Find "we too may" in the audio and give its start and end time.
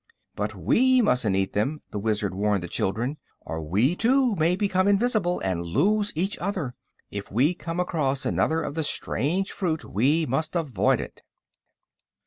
3.61-4.55